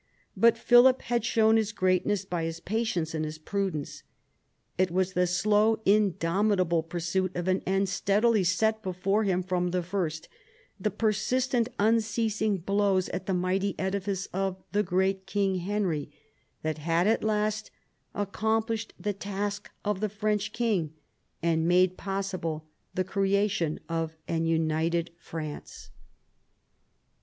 But 0.35 0.57
Philip 0.57 1.03
had 1.03 1.23
shown 1.23 1.57
his 1.57 1.71
greatness 1.71 2.25
by 2.25 2.43
his 2.45 2.59
patience 2.59 3.13
and 3.13 3.23
his 3.23 3.37
prudence. 3.37 4.01
It 4.75 4.89
was 4.89 5.13
the 5.13 5.27
slow 5.27 5.79
indomitable 5.85 6.81
pursuit 6.81 7.35
of 7.35 7.47
an 7.47 7.61
end 7.67 7.87
steadily 7.87 8.43
set 8.43 8.81
before 8.81 9.25
him 9.25 9.43
from 9.43 9.69
the 9.69 9.83
first— 9.83 10.27
the 10.79 10.89
persistent 10.89 11.69
unceasing 11.77 12.57
blows 12.57 13.09
at 13.09 13.27
the 13.27 13.35
mighty 13.35 13.75
edifice 13.77 14.25
of 14.33 14.57
the 14.71 14.81
great 14.81 15.27
King 15.27 15.57
Henry— 15.57 16.09
that 16.63 16.79
had 16.79 17.05
at 17.05 17.23
last 17.23 17.69
accomplished 18.15 18.93
the 18.99 19.13
task 19.13 19.69
of 19.85 19.99
the 19.99 20.09
French 20.09 20.51
king, 20.51 20.95
and 21.43 21.67
made 21.67 21.95
possible 21.95 22.65
the 22.95 23.03
creation 23.03 23.79
of 23.87 24.17
an 24.27 24.45
united 24.47 25.11
France. 25.19 25.91